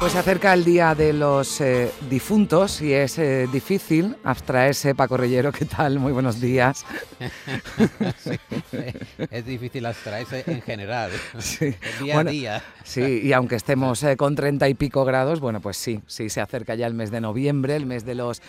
Pues 0.00 0.14
se 0.14 0.18
acerca 0.18 0.54
el 0.54 0.64
día 0.64 0.94
de 0.94 1.12
los 1.12 1.60
eh, 1.60 1.90
difuntos 2.08 2.80
y 2.80 2.94
es 2.94 3.18
eh, 3.18 3.46
difícil 3.52 4.16
abstraerse. 4.24 4.94
Paco 4.94 5.18
Rellero, 5.18 5.52
¿qué 5.52 5.66
tal? 5.66 5.98
Muy 5.98 6.10
buenos 6.10 6.40
días. 6.40 6.86
es 9.30 9.44
difícil 9.44 9.84
abstraerse 9.84 10.42
en 10.46 10.62
general, 10.62 11.10
día 12.02 12.18
a 12.18 12.24
día. 12.24 12.64
Sí, 12.82 13.20
y 13.24 13.34
aunque 13.34 13.56
estemos 13.56 14.02
eh, 14.02 14.16
con 14.16 14.34
treinta 14.34 14.70
y 14.70 14.74
pico 14.74 15.04
grados, 15.04 15.38
bueno, 15.38 15.60
pues 15.60 15.76
sí, 15.76 16.00
sí, 16.06 16.30
se 16.30 16.40
acerca 16.40 16.74
ya 16.74 16.86
el 16.86 16.94
mes 16.94 17.10
de 17.10 17.20
noviembre, 17.20 17.76
el 17.76 17.84
mes 17.84 18.06
de 18.06 18.14
los 18.14 18.40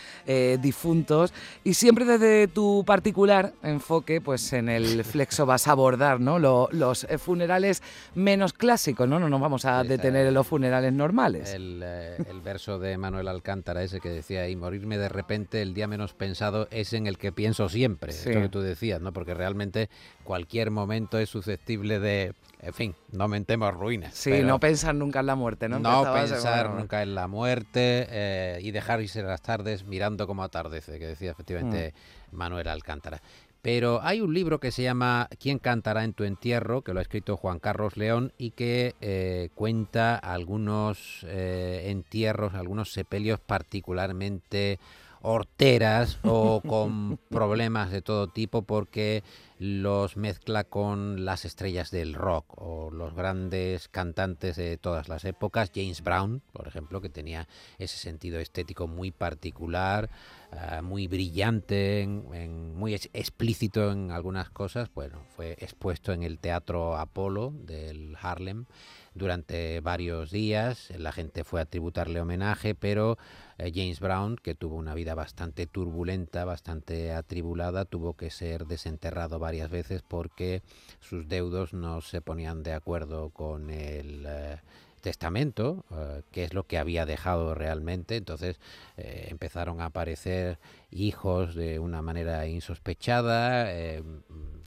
difuntos. 0.61 1.33
Y 1.66 1.73
siempre 1.73 2.05
desde 2.05 2.47
tu 2.47 2.86
particular 2.88 3.52
enfoque, 3.61 4.22
pues 4.22 4.53
en 4.53 4.70
el 4.70 5.03
flexo 5.03 5.45
vas 5.45 5.67
a 5.67 5.72
abordar 5.72 6.22
¿no? 6.22 6.39
los 6.39 7.05
funerales 7.20 7.83
menos 8.16 8.53
clásicos, 8.53 9.09
¿no? 9.09 9.20
No 9.20 9.27
nos 9.27 9.41
vamos 9.41 9.66
a 9.66 9.83
detener 9.83 10.27
en 10.27 10.33
los 10.33 10.47
funerales 10.47 10.94
normales. 10.94 11.41
Eh, 11.45 12.18
el, 12.30 12.41
verso 12.41 12.80
de 12.80 12.98
Manuel 12.98 13.27
Alcántara 13.27 13.84
ese 13.84 14.00
que 14.00 14.09
decía, 14.09 14.50
y 14.50 14.55
morirme 14.55 14.98
de 14.98 15.09
repente 15.09 15.62
el 15.62 15.73
día 15.73 15.88
menos 15.88 16.14
pensado 16.14 16.67
es 16.72 16.94
en 16.94 17.08
el 17.08 17.17
que 17.17 17.31
pienso 17.31 17.70
siempre, 17.70 18.12
esto 18.12 18.31
que 18.31 18.50
tú 18.50 18.62
decías, 18.62 19.02
¿no? 19.02 19.14
Porque 19.14 19.34
realmente 19.34 19.90
cualquier 20.23 20.72
momento 20.72 21.17
es 21.20 21.30
susceptible 21.30 22.00
de, 22.00 22.34
en 22.62 22.73
fin, 22.73 22.95
no 23.12 23.27
mentemos 23.27 23.73
ruinas. 23.73 24.14
Sí, 24.14 24.41
no 24.44 24.59
pensar 24.59 24.95
nunca 24.95 25.20
en 25.22 25.27
la 25.27 25.36
muerte, 25.36 25.70
¿no? 25.70 25.80
No 25.80 26.14
pensar 26.14 26.72
nunca 26.72 27.02
en 27.04 27.16
la 27.16 27.28
muerte 27.28 28.08
eh, 28.09 28.59
y 28.61 28.72
dejar 28.72 29.02
irse 29.02 29.22
las 29.22 29.42
tardes 29.42 29.86
mirando 29.86 30.28
cómo 30.28 30.44
atardece, 30.44 31.00
que 31.00 31.08
decía 31.08 31.31
efectivamente 31.31 31.94
mm. 32.31 32.36
Manuel 32.36 32.67
Alcántara. 32.67 33.22
Pero 33.62 34.02
hay 34.02 34.22
un 34.22 34.34
libro 34.34 34.59
que 34.59 34.72
se 34.72 34.81
llama 34.81 35.30
¿Quién 35.40 35.59
cantará 35.59 36.04
en 36.04 36.14
tu 36.14 36.23
entierro? 36.23 36.81
que 36.81 36.94
lo 36.94 37.00
ha 37.00 37.04
escrito 37.04 37.38
Juan 37.38 37.59
Carlos 37.59 37.95
León 37.95 38.34
y 38.38 38.52
que 38.52 38.95
eh, 39.02 39.50
cuenta 39.54 40.16
algunos 40.16 41.26
eh, 41.28 41.84
entierros, 41.88 42.56
algunos 42.56 42.92
sepelios 42.92 43.39
particularmente 43.39 44.80
horteras 45.22 46.17
o 46.23 46.62
con 46.67 47.20
problemas 47.30 47.92
de 47.92 48.02
todo 48.02 48.28
tipo 48.28 48.64
porque 48.64 49.23
los 49.62 50.17
mezcla 50.17 50.64
con 50.64 51.23
las 51.23 51.45
estrellas 51.45 51.92
del 51.92 52.16
rock 52.16 52.59
o 52.59 52.90
los 52.90 53.14
grandes 53.14 53.90
cantantes 53.90 54.56
de 54.56 54.78
todas 54.78 55.08
las 55.08 55.23
épocas. 55.23 55.72
James 55.72 56.02
Brown, 56.02 56.42
por 56.52 56.67
ejemplo, 56.67 57.00
que 57.00 57.09
tenía 57.09 57.48
ese 57.78 57.98
sentido 57.98 58.39
estético 58.39 58.88
muy 58.88 59.12
particular. 59.12 60.09
Eh, 60.52 60.82
muy 60.82 61.08
brillante, 61.08 62.06
muy 62.08 62.94
explícito 62.94 63.92
en 63.92 64.12
algunas 64.12 64.50
cosas. 64.50 64.89
Bueno, 64.94 65.23
fue 65.36 65.54
expuesto 65.59 66.12
en 66.12 66.23
el 66.23 66.39
Teatro 66.39 66.98
Apolo 66.98 67.54
del 67.54 68.17
Harlem 68.22 68.66
durante 69.14 69.80
varios 69.80 70.30
días. 70.30 70.89
La 70.98 71.14
gente 71.14 71.45
fue 71.45 71.62
a 71.62 71.66
tributarle 71.66 72.20
homenaje, 72.20 72.76
pero 72.76 73.17
eh, 73.58 73.72
James 73.73 74.02
Brown, 74.02 74.36
que 74.36 74.54
tuvo 74.54 74.76
una 74.76 74.94
vida 74.94 75.16
bastante 75.16 75.67
turbulenta, 75.67 76.44
bastante 76.44 77.14
atribulada, 77.14 77.86
tuvo 77.86 78.17
que 78.17 78.30
ser 78.30 78.66
desenterrado 78.67 79.39
veces 79.69 80.03
porque 80.07 80.61
sus 80.99 81.27
deudos 81.27 81.73
no 81.73 82.02
se 82.02 82.21
ponían 82.21 82.63
de 82.63 82.73
acuerdo 82.73 83.30
con 83.30 83.69
el... 83.69 84.25
Eh, 84.27 84.58
testamento, 85.02 85.83
eh, 85.91 86.21
qué 86.31 86.45
es 86.45 86.53
lo 86.53 86.66
que 86.66 86.77
había 86.77 87.05
dejado 87.05 87.53
realmente. 87.53 88.16
Entonces 88.16 88.59
eh, 88.97 89.27
empezaron 89.30 89.81
a 89.81 89.85
aparecer 89.85 90.59
hijos 90.91 91.55
de 91.55 91.80
una 91.80 92.02
manera 92.02 92.48
insospechada, 92.48 93.73
eh, 93.73 94.03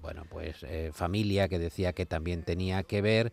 bueno, 0.03 0.25
pues 0.29 0.67
familia 0.93 1.49
que 1.49 1.59
decía 1.59 1.95
que 1.95 2.05
también 2.05 2.43
tenía 2.43 2.83
que 2.83 3.01
ver 3.01 3.33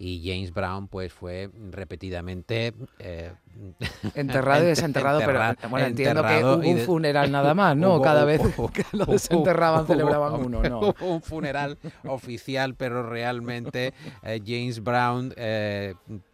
y 0.00 0.22
James 0.24 0.52
Brown 0.54 0.88
pues 0.88 1.12
fue 1.12 1.50
repetidamente 1.70 2.72
enterrado 4.14 4.64
y 4.64 4.68
desenterrado 4.68 5.20
pero 5.24 5.40
bueno 5.68 5.86
entiendo 5.86 6.24
que 6.24 6.42
hubo 6.42 6.56
un 6.56 6.78
funeral 6.78 7.30
nada 7.30 7.52
más 7.52 7.76
no 7.76 8.00
cada 8.00 8.24
vez 8.24 8.40
que 8.72 8.84
lo 8.92 9.04
desenterraban 9.04 9.86
celebraban 9.86 10.34
uno 10.42 10.62
no 10.62 10.94
un 11.02 11.20
funeral 11.20 11.76
oficial 12.04 12.74
pero 12.74 13.02
realmente 13.02 13.92
James 14.22 14.82
Brown 14.82 15.34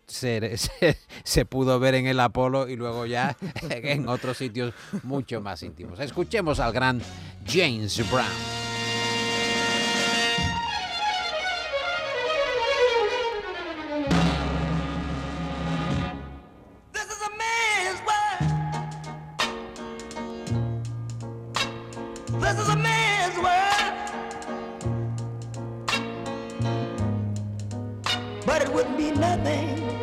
se, 0.06 0.56
se, 1.24 1.44
pudo 1.44 1.80
ver 1.80 1.96
en 1.96 2.06
el 2.06 2.20
Apolo 2.20 2.68
y 2.68 2.76
luego 2.76 3.06
ya 3.06 3.36
en 3.68 4.08
otros 4.08 4.36
sitios 4.36 4.72
mucho 5.02 5.40
más 5.40 5.64
íntimos. 5.64 5.98
Escuchemos 5.98 6.60
al 6.60 6.72
gran 6.72 7.02
James 7.44 8.08
Brown. 8.08 8.55
But 28.46 28.62
it 28.62 28.72
wouldn't 28.72 28.96
be 28.96 29.10
nothing 29.10 29.96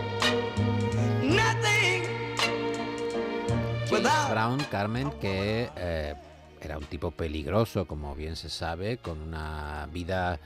Brown, 4.29 4.59
Carmen, 4.71 5.11
que 5.21 5.69
eh, 5.75 6.15
era 6.59 6.77
un 6.77 6.85
tipo 6.85 7.11
peligroso, 7.11 7.85
como 7.85 8.15
bien 8.15 8.35
se 8.35 8.49
sabe, 8.49 8.97
con 8.97 9.21
una 9.21 9.87
vida 9.93 10.39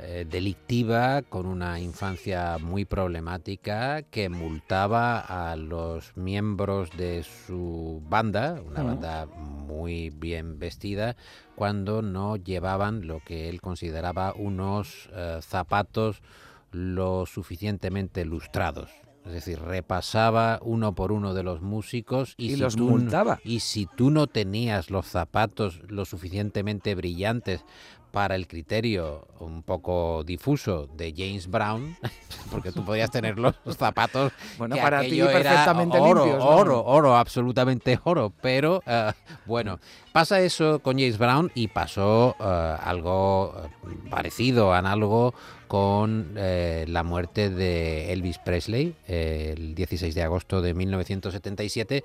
eh, 0.00 0.26
delictiva, 0.28 1.22
con 1.22 1.46
una 1.46 1.78
infancia 1.80 2.58
muy 2.58 2.84
problemática, 2.84 4.02
que 4.02 4.28
multaba 4.28 5.20
a 5.20 5.54
los 5.54 6.16
miembros 6.16 6.90
de 6.96 7.22
su 7.22 8.02
banda, 8.08 8.60
una 8.66 8.82
banda 8.82 9.26
muy 9.26 10.10
bien 10.10 10.58
vestida, 10.58 11.14
cuando 11.54 12.02
no 12.02 12.36
llevaban 12.36 13.06
lo 13.06 13.20
que 13.20 13.48
él 13.48 13.60
consideraba 13.60 14.34
unos 14.36 15.08
eh, 15.12 15.38
zapatos 15.42 16.22
lo 16.70 17.26
suficientemente 17.26 18.24
lustrados. 18.24 18.90
Es 19.26 19.32
decir, 19.32 19.60
repasaba 19.60 20.58
uno 20.62 20.94
por 20.94 21.12
uno 21.12 21.34
de 21.34 21.42
los 21.42 21.60
músicos 21.60 22.34
y, 22.38 22.56
los 22.56 22.78
multaba. 22.78 23.40
Y 23.44 23.60
si 23.60 23.84
tú 23.84 24.10
no 24.10 24.26
tenías 24.26 24.90
los 24.90 25.06
zapatos 25.06 25.82
lo 25.88 26.06
suficientemente 26.06 26.94
brillantes 26.94 27.62
para 28.10 28.36
el 28.36 28.46
criterio 28.46 29.28
un 29.38 29.62
poco 29.62 30.24
difuso 30.24 30.88
de 30.94 31.12
James 31.14 31.46
Brown, 31.48 31.96
porque 32.50 32.72
tú 32.72 32.84
podías 32.84 33.10
tener 33.10 33.38
los 33.38 33.54
zapatos 33.76 34.32
bueno 34.58 34.76
para 34.76 35.02
ti 35.02 35.20
perfectamente 35.20 35.98
oro, 35.98 36.24
limpios, 36.24 36.44
oro, 36.44 36.84
oro, 36.84 37.16
absolutamente 37.16 38.00
oro, 38.04 38.32
pero 38.40 38.82
eh, 38.86 39.12
bueno, 39.44 39.78
pasa 40.12 40.40
eso 40.40 40.78
con 40.80 40.98
James 40.98 41.18
Brown 41.18 41.50
y 41.54 41.68
pasó 41.68 42.34
eh, 42.40 42.76
algo 42.82 43.54
eh, 43.62 44.08
parecido, 44.08 44.72
análogo 44.72 45.34
con 45.68 46.34
la 46.34 47.02
muerte 47.04 47.50
de 47.50 48.12
Elvis 48.12 48.38
Presley 48.38 48.94
el 49.06 49.74
16 49.74 50.14
de 50.14 50.22
agosto 50.22 50.62
de 50.62 50.74
1977, 50.74 52.04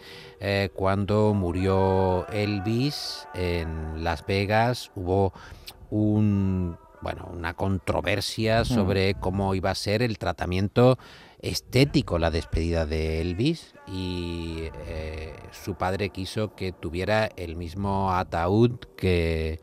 cuando 0.73 1.33
murió 1.33 2.27
Elvis 2.27 3.27
en 3.33 4.03
Las 4.03 4.25
Vegas, 4.25 4.91
hubo 4.95 5.33
un, 5.89 6.77
bueno, 7.01 7.29
una 7.33 7.53
controversia 7.53 8.65
sobre 8.65 9.13
cómo 9.15 9.55
iba 9.55 9.71
a 9.71 9.75
ser 9.75 10.01
el 10.01 10.17
tratamiento 10.17 10.97
estético 11.43 12.17
la 12.19 12.31
despedida 12.31 12.85
de 12.85 13.19
Elvis 13.19 13.75
y 13.85 14.69
eh, 14.87 15.33
su 15.51 15.75
padre 15.75 16.09
quiso 16.09 16.55
que 16.55 16.71
tuviera 16.71 17.25
el 17.35 17.57
mismo 17.57 18.13
ataúd 18.13 18.79
que 18.95 19.59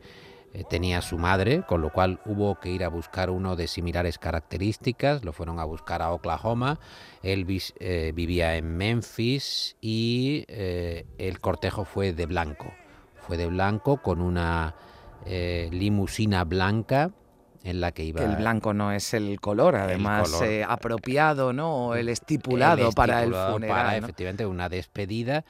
eh, 0.53 0.63
tenía 0.69 1.01
su 1.01 1.17
madre, 1.17 1.63
con 1.67 1.81
lo 1.81 1.91
cual 1.91 2.19
hubo 2.25 2.59
que 2.59 2.69
ir 2.69 2.83
a 2.83 2.89
buscar 2.89 3.29
uno 3.29 3.55
de 3.55 3.67
similares 3.67 4.17
características, 4.17 5.23
lo 5.23 5.33
fueron 5.33 5.59
a 5.59 5.65
buscar 5.65 6.01
a 6.01 6.11
Oklahoma, 6.11 6.79
Elvis 7.23 7.73
eh, 7.79 8.11
vivía 8.15 8.55
en 8.57 8.77
Memphis 8.77 9.75
y 9.81 10.45
el 10.47 11.39
cortejo 11.39 11.85
fue 11.85 12.13
de 12.13 12.25
blanco, 12.25 12.73
fue 13.27 13.37
de 13.37 13.47
blanco 13.47 13.97
con 14.01 14.21
una 14.21 14.75
eh, 15.25 15.69
limusina 15.71 16.43
blanca 16.45 17.11
en 17.63 17.79
la 17.79 17.91
que 17.91 18.03
iba... 18.03 18.23
el 18.23 18.37
blanco 18.37 18.73
no 18.73 18.91
es 18.91 19.13
el 19.13 19.39
color, 19.39 19.75
además 19.75 20.41
eh, 20.41 20.65
apropiado, 20.67 21.53
¿no? 21.53 21.93
El 21.93 22.09
estipulado, 22.09 22.91
para 22.91 23.23
el 23.23 23.33
funeral. 23.33 23.59
Para 23.69 23.97
efectivamente 23.97 24.47
una 24.47 24.67
despedida 24.67 25.45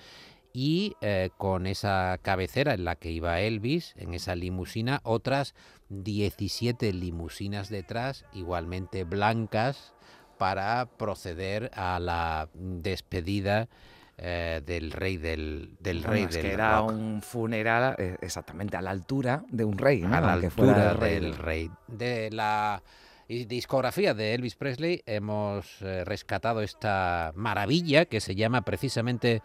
y 0.53 0.95
eh, 1.01 1.30
con 1.38 1.68
esa 1.68 2.19
cabecera 2.21 2.74
en 2.74 2.86
la 2.86 2.95
que 2.95 3.12
iba 3.12 3.39
Elvis, 3.39 3.94
en 3.98 4.13
esa 4.13 4.36
limusina, 4.36 5.00
otras 5.03 5.56
17 5.89 6.94
limusinas 6.94 7.69
detrás, 7.69 8.25
igualmente 8.33 9.03
blancas, 9.03 9.94
para 10.38 10.88
proceder 10.98 11.69
a 11.75 12.00
la 12.00 12.50
despedida 12.53 13.69
eh, 14.18 14.62
del 14.65 14.92
rey 14.92 15.18
del, 15.18 15.75
del 15.80 16.03
rey 16.03 16.24
es 16.24 16.33
del 16.33 16.42
que 16.44 16.54
era 16.54 16.80
rock. 16.80 16.92
un 16.92 17.21
funeral 17.21 17.95
eh, 17.97 18.18
exactamente 18.21 18.77
a 18.77 18.81
la 18.81 18.92
altura 18.92 19.44
de 19.50 19.65
un 19.65 19.77
rey, 19.77 20.01
¿no? 20.01 20.15
a 20.15 20.21
la 20.21 20.50
fuera 20.50 20.89
altura 20.89 20.94
rey 20.94 21.13
del 21.15 21.36
rey. 21.36 21.71
De 21.88 22.30
la 22.31 22.83
discografía 23.27 24.13
de 24.13 24.33
Elvis 24.33 24.56
Presley 24.56 25.01
hemos 25.06 25.81
eh, 25.81 26.04
rescatado 26.04 26.62
esta 26.62 27.31
maravilla 27.36 28.06
que 28.06 28.19
se 28.19 28.36
llama 28.36 28.62
precisamente 28.63 29.42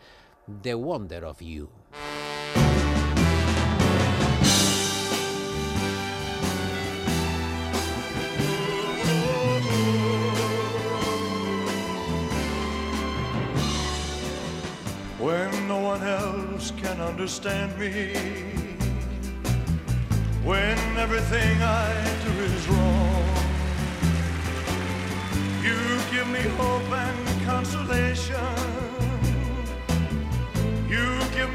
The 0.49 0.79
Wonder 0.79 1.27
of 1.27 1.43
You. 1.43 1.69
when 15.19 15.67
no 15.67 15.81
one 15.81 16.01
else 16.05 16.71
can 16.77 17.01
understand 17.01 17.77
me, 17.77 18.13
when 20.45 20.79
everything 20.97 21.61
I 21.61 21.93
do 22.25 22.31
is 22.45 22.69
wrong. 22.69 23.25
You 25.65 25.77
give 26.13 26.29
me 26.29 26.43
hope 26.57 26.93
and 26.93 27.45
consolation. 27.45 28.76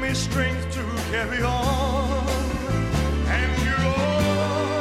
Me 0.02 0.10
strength 0.14 0.74
to 0.74 0.80
carry 1.12 1.40
on. 1.42 2.22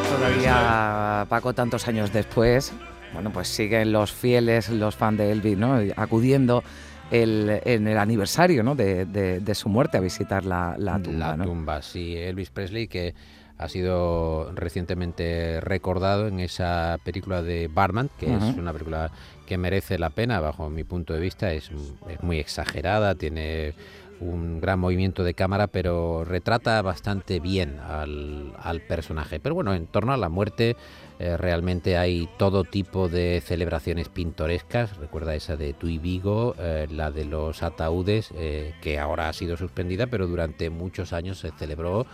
Todavía, 0.10 1.26
Paco, 1.30 1.54
tantos 1.54 1.88
años 1.88 2.12
después, 2.12 2.74
bueno, 3.14 3.32
pues 3.32 3.48
siguen 3.48 3.92
los 3.92 4.12
fieles, 4.12 4.70
los 4.70 4.96
fans 4.96 5.18
de 5.20 5.32
Elvis, 5.32 5.58
¿no? 5.58 5.80
Acudiendo 5.96 6.64
el- 7.12 7.62
en 7.66 7.88
el 7.88 7.98
aniversario, 7.98 8.64
¿no? 8.64 8.76
De, 8.76 9.06
de- 9.06 9.40
de 9.40 9.56
su 9.56 9.70
muerte 9.70 9.98
a 9.98 10.02
visitar 10.02 10.44
la, 10.46 10.76
la 10.78 11.00
tumba, 11.00 11.28
La 11.30 11.38
¿no? 11.38 11.46
tumba, 11.46 11.82
sí. 11.82 12.16
Elvis 12.18 12.50
Presley 12.50 12.88
que 12.88 13.14
ha 13.58 13.68
sido 13.70 14.52
recientemente 14.56 15.62
recordado 15.62 16.28
en 16.28 16.40
esa 16.40 16.98
película 17.04 17.42
de 17.44 17.68
Barman, 17.68 18.10
que 18.20 18.34
es 18.36 18.42
Ujú. 18.44 18.60
una 18.60 18.74
película 18.74 19.12
que 19.46 19.58
merece 19.58 20.00
la 20.00 20.10
pena 20.10 20.40
bajo 20.40 20.70
mi 20.70 20.84
punto 20.84 21.14
de 21.14 21.20
vista. 21.20 21.52
Es, 21.54 21.70
es 22.10 22.24
muy 22.24 22.40
exagerada, 22.40 23.14
tiene 23.16 23.74
un 24.22 24.62
gran 24.62 24.80
movimiento 24.80 25.24
de 25.24 25.34
cámara, 25.34 25.68
pero 25.68 26.24
retrata 26.24 26.82
bastante 26.82 27.40
bien 27.40 27.80
al, 27.80 28.54
al 28.58 28.82
personaje. 28.82 29.40
Pero 29.40 29.56
bueno, 29.56 29.74
en 29.74 29.88
torno 29.88 30.14
a 30.14 30.18
la 30.18 30.30
muerte 30.30 30.76
eh, 31.20 31.38
realmente 31.38 31.98
hay 31.98 32.28
todo 32.38 32.64
tipo 32.64 33.08
de 33.08 33.42
celebraciones 33.46 34.10
pintorescas. 34.10 34.98
Recuerda 34.98 35.36
esa 35.36 35.56
de 35.56 35.74
Tui 35.74 35.98
Vigo, 36.00 36.56
eh, 36.58 36.88
la 36.90 37.12
de 37.12 37.26
los 37.26 37.62
ataúdes, 37.62 38.32
eh, 38.36 38.74
que 38.82 38.98
ahora 38.98 39.30
ha 39.30 39.34
sido 39.34 39.58
suspendida, 39.58 40.08
pero 40.08 40.26
durante 40.26 40.70
muchos 40.70 41.14
años 41.14 41.40
se 41.40 41.52
celebró 41.52 42.08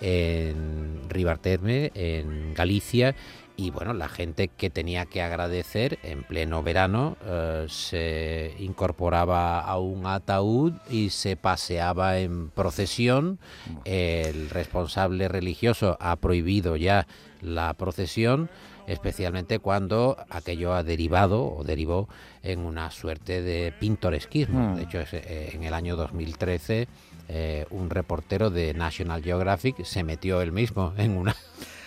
en 0.00 1.02
Ribarterme, 1.08 1.92
en 1.94 2.54
Galicia. 2.54 3.14
Y 3.60 3.70
bueno, 3.70 3.92
la 3.92 4.08
gente 4.08 4.48
que 4.48 4.70
tenía 4.70 5.04
que 5.04 5.20
agradecer 5.20 5.98
en 6.02 6.22
pleno 6.22 6.62
verano 6.62 7.18
eh, 7.26 7.66
se 7.68 8.54
incorporaba 8.58 9.60
a 9.60 9.78
un 9.78 10.06
ataúd 10.06 10.72
y 10.88 11.10
se 11.10 11.36
paseaba 11.36 12.20
en 12.20 12.48
procesión. 12.48 13.38
El 13.84 14.48
responsable 14.48 15.28
religioso 15.28 15.98
ha 16.00 16.16
prohibido 16.16 16.76
ya 16.76 17.06
la 17.42 17.74
procesión, 17.74 18.48
especialmente 18.86 19.58
cuando 19.58 20.16
aquello 20.30 20.72
ha 20.72 20.82
derivado 20.82 21.44
o 21.44 21.62
derivó 21.62 22.08
en 22.42 22.60
una 22.60 22.90
suerte 22.90 23.42
de 23.42 23.74
pintoresquismo. 23.78 24.70
Mm. 24.70 24.76
De 24.76 24.82
hecho, 24.84 25.00
eh, 25.12 25.50
en 25.52 25.64
el 25.64 25.74
año 25.74 25.96
2013 25.96 26.88
eh, 27.28 27.66
un 27.68 27.90
reportero 27.90 28.48
de 28.48 28.72
National 28.72 29.22
Geographic 29.22 29.84
se 29.84 30.02
metió 30.02 30.40
él 30.40 30.50
mismo 30.50 30.94
en 30.96 31.18
una 31.18 31.36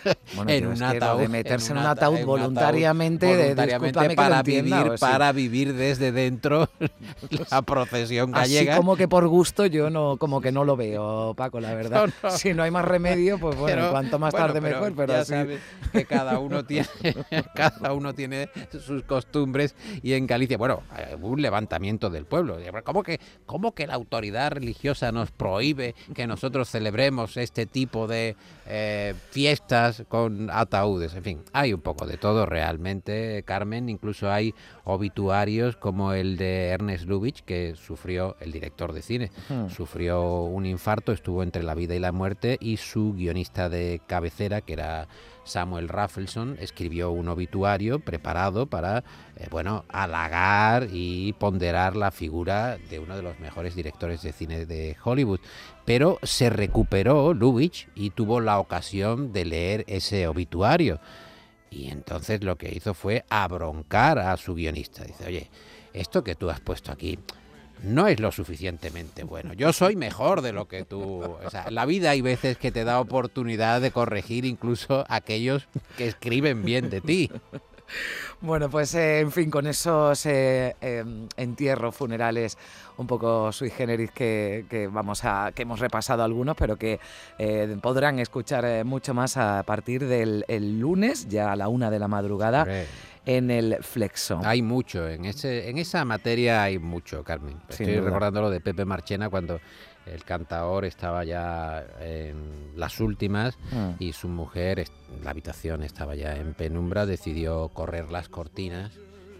Bueno, 0.35 0.51
en 0.51 0.67
un 0.67 0.81
ataúd, 0.83 1.19
de 1.21 1.27
meterse 1.27 1.71
en 1.71 1.77
un 1.77 1.83
ata- 1.83 1.91
ataúd 2.07 2.15
en 2.17 2.21
un 2.21 2.27
voluntariamente, 2.27 3.25
de- 3.25 3.55
discúlpame 3.55 4.09
que 4.09 4.15
para 4.15 4.39
entienda, 4.39 4.83
vivir 4.83 4.97
sí. 4.97 5.01
para 5.01 5.31
vivir 5.31 5.73
desde 5.73 6.11
dentro 6.11 6.69
la 7.51 7.61
procesión 7.61 8.35
Así 8.35 8.55
gallega. 8.55 8.77
como 8.77 8.95
que 8.95 9.07
por 9.07 9.27
gusto 9.27 9.65
yo 9.65 9.89
no, 9.89 10.17
como 10.17 10.41
que 10.41 10.51
no 10.51 10.63
lo 10.63 10.75
veo, 10.75 11.33
Paco, 11.35 11.59
la 11.59 11.73
verdad. 11.73 12.07
No, 12.23 12.29
no. 12.29 12.37
Si 12.37 12.53
no 12.53 12.63
hay 12.63 12.71
más 12.71 12.85
remedio, 12.85 13.37
pues 13.39 13.55
bueno, 13.55 13.77
Pero, 13.77 13.91
cuanto 13.91 14.19
más 14.19 14.31
bueno, 14.31 14.47
tarde 14.47 14.61
mejor, 14.61 14.93
pero 14.95 15.13
ya 15.13 15.19
así. 15.21 15.31
sabes 15.33 15.59
que 15.91 16.05
cada 16.05 16.39
uno 16.39 16.65
tiene 16.65 16.87
cada 17.55 17.93
uno 17.93 18.13
tiene 18.13 18.49
sus 18.85 19.03
costumbres 19.03 19.75
y 20.01 20.13
en 20.13 20.25
Galicia, 20.27 20.57
bueno, 20.57 20.81
hubo 21.19 21.27
un 21.29 21.41
levantamiento 21.41 22.09
del 22.09 22.25
pueblo. 22.25 22.57
¿Cómo 22.83 23.03
que 23.03 23.19
cómo 23.45 23.73
que 23.73 23.87
la 23.87 23.93
autoridad 23.93 24.51
religiosa 24.51 25.11
nos 25.11 25.31
prohíbe 25.31 25.95
que 26.13 26.27
nosotros 26.27 26.69
celebremos 26.69 27.37
este 27.37 27.65
tipo 27.65 28.07
de 28.07 28.35
eh, 28.65 29.13
fiestas 29.31 29.92
con 30.07 30.49
ataúdes? 30.49 31.13
En 31.15 31.23
fin, 31.23 31.41
hay 31.53 31.73
un 31.73 31.81
poco 31.81 32.05
de 32.05 32.17
todo 32.17 32.45
realmente, 32.45 33.43
Carmen. 33.45 33.89
Incluso 33.89 34.31
hay 34.31 34.53
obituarios 34.83 35.75
como 35.75 36.13
el 36.13 36.37
de 36.37 36.67
Ernest 36.67 37.05
Lubitsch, 37.05 37.41
que 37.41 37.75
sufrió, 37.75 38.35
el 38.39 38.51
director 38.51 38.93
de 38.93 39.01
cine, 39.01 39.31
Hmm. 39.49 39.69
sufrió 39.69 40.41
un 40.43 40.65
infarto, 40.65 41.11
estuvo 41.11 41.43
entre 41.43 41.63
la 41.63 41.75
vida 41.75 41.95
y 41.95 41.99
la 41.99 42.11
muerte 42.11 42.57
y 42.59 42.77
su 42.77 43.13
guionista 43.13 43.69
de 43.69 44.01
cabecera, 44.07 44.61
que 44.61 44.73
era 44.73 45.07
Samuel 45.43 45.89
Raffleson, 45.89 46.57
escribió 46.59 47.11
un 47.11 47.27
obituario 47.27 47.99
preparado 47.99 48.67
para, 48.67 49.03
eh, 49.35 49.47
bueno, 49.51 49.85
halagar 49.89 50.87
y 50.91 51.33
ponderar 51.33 51.95
la 51.95 52.11
figura 52.11 52.77
de 52.89 52.99
uno 52.99 53.15
de 53.15 53.23
los 53.23 53.39
mejores 53.39 53.75
directores 53.75 54.21
de 54.21 54.31
cine 54.31 54.65
de 54.65 54.95
Hollywood. 55.03 55.39
Pero 55.85 56.19
se 56.23 56.49
recuperó 56.49 57.33
Lubitsch 57.33 57.87
y 57.95 58.11
tuvo 58.11 58.39
la 58.39 58.59
ocasión 58.59 59.33
de 59.33 59.45
leer 59.45 59.83
ese 59.87 60.27
obituario. 60.27 60.99
Y 61.69 61.89
entonces 61.89 62.43
lo 62.43 62.57
que 62.57 62.73
hizo 62.73 62.93
fue 62.93 63.25
abroncar 63.29 64.19
a 64.19 64.37
su 64.37 64.53
guionista. 64.55 65.03
Dice, 65.03 65.25
oye, 65.25 65.49
esto 65.93 66.23
que 66.23 66.35
tú 66.35 66.49
has 66.49 66.59
puesto 66.59 66.91
aquí 66.91 67.19
no 67.83 68.07
es 68.07 68.19
lo 68.19 68.31
suficientemente 68.31 69.23
bueno. 69.23 69.53
Yo 69.53 69.73
soy 69.73 69.95
mejor 69.95 70.41
de 70.41 70.53
lo 70.53 70.67
que 70.67 70.83
tú. 70.83 71.21
O 71.21 71.49
sea, 71.49 71.69
la 71.69 71.85
vida 71.85 72.11
hay 72.11 72.21
veces 72.21 72.57
que 72.57 72.71
te 72.71 72.83
da 72.83 72.99
oportunidad 72.99 73.81
de 73.81 73.91
corregir 73.91 74.45
incluso 74.45 75.05
aquellos 75.09 75.67
que 75.97 76.07
escriben 76.07 76.63
bien 76.63 76.89
de 76.89 77.01
ti. 77.01 77.29
Bueno, 78.41 78.69
pues 78.69 78.95
eh, 78.95 79.19
en 79.19 79.31
fin, 79.31 79.51
con 79.51 79.67
esos 79.67 80.25
eh, 80.25 80.75
eh, 80.81 81.03
entierros 81.37 81.95
funerales 81.95 82.57
un 82.97 83.07
poco 83.07 83.51
sui 83.51 83.69
generis 83.69 84.11
que, 84.11 84.65
que 84.69 84.87
vamos 84.87 85.23
a 85.23 85.51
que 85.53 85.63
hemos 85.63 85.79
repasado 85.79 86.23
algunos, 86.23 86.55
pero 86.55 86.75
que 86.75 86.99
eh, 87.37 87.77
podrán 87.81 88.19
escuchar 88.19 88.65
eh, 88.65 88.83
mucho 88.83 89.13
más 89.13 89.37
a 89.37 89.63
partir 89.63 90.05
del 90.07 90.45
el 90.47 90.79
lunes, 90.79 91.27
ya 91.27 91.51
a 91.51 91.55
la 91.55 91.67
una 91.67 91.89
de 91.89 91.99
la 91.99 92.07
madrugada, 92.07 92.61
Hombre, 92.61 92.85
en 93.25 93.49
el 93.51 93.77
Flexo. 93.81 94.41
Hay 94.43 94.61
mucho, 94.61 95.07
en, 95.07 95.25
ese, 95.25 95.69
en 95.69 95.77
esa 95.77 96.03
materia 96.05 96.63
hay 96.63 96.77
mucho, 96.79 97.23
Carmen. 97.23 97.57
Sin 97.69 97.87
Estoy 97.87 97.95
duda. 97.95 98.05
recordando 98.05 98.41
lo 98.41 98.49
de 98.49 98.59
Pepe 98.61 98.85
Marchena 98.85 99.29
cuando 99.29 99.59
el 100.05 100.23
cantaor 100.25 100.83
estaba 100.83 101.23
ya 101.23 101.85
en 102.01 102.71
las 102.75 102.99
últimas 102.99 103.57
Mm. 103.71 103.91
y 103.99 104.11
su 104.13 104.27
mujer, 104.27 104.85
la 105.23 105.29
habitación 105.31 105.83
estaba 105.83 106.15
ya 106.15 106.35
en 106.35 106.53
penumbra, 106.53 107.05
decidió 107.05 107.69
correr 107.69 108.11
las 108.11 108.27
cortinas 108.27 108.91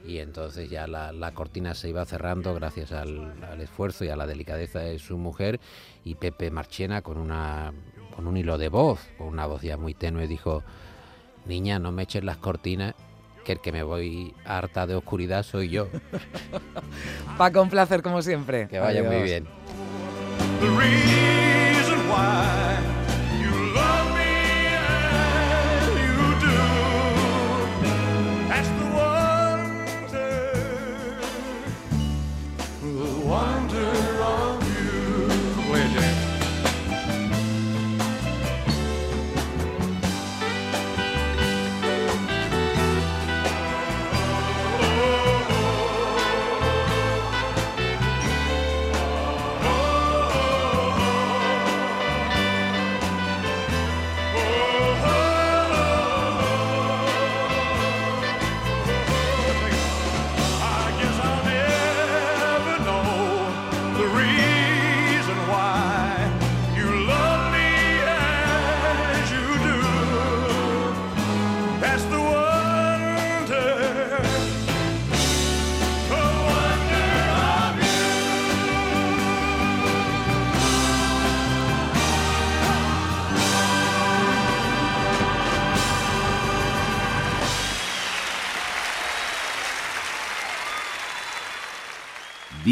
y 0.06 0.20
entonces 0.20 0.70
ya 0.70 0.88
la, 0.88 1.12
la 1.12 1.34
cortina 1.34 1.74
se 1.76 1.90
iba 1.90 2.06
cerrando 2.06 2.54
gracias 2.54 2.92
al, 2.94 3.34
al 3.44 3.60
esfuerzo 3.62 4.06
y 4.06 4.10
a 4.10 4.16
la 4.16 4.26
delicadeza 4.28 4.80
de 4.80 5.00
su 5.00 5.18
mujer 5.18 5.60
y 6.06 6.16
Pepe 6.16 6.50
Marchena 6.52 7.02
con, 7.02 7.18
una, 7.18 7.74
con 8.16 8.28
un 8.28 8.38
hilo 8.38 8.58
de 8.58 8.70
voz, 8.70 9.00
con 9.18 9.28
una 9.28 9.46
voz 9.46 9.62
ya 9.62 9.76
muy 9.78 9.94
tenue, 9.94 10.28
dijo, 10.28 10.64
niña, 11.46 11.80
no 11.80 11.92
me 11.92 12.04
eches 12.04 12.24
las 12.24 12.38
cortinas, 12.38 12.96
que 13.44 13.54
el 13.54 13.60
que 13.60 13.72
me 13.72 13.84
voy 13.84 14.34
harta 14.46 14.88
de 14.88 14.96
oscuridad 14.96 15.44
soy 15.44 15.70
yo. 15.70 15.88
Paco, 17.38 17.62
un 17.62 17.70
placer 17.70 18.02
como 18.02 18.22
siempre. 18.22 18.68
Que 18.68 18.80
vaya 18.80 19.04
muy 19.04 19.22
bien. 19.22 19.48